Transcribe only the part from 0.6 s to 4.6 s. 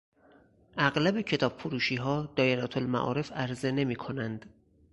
اغلب کتاب فروشیها دایرهالمعارف عرضه نمیکنند.